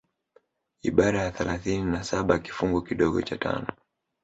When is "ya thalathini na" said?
1.23-2.03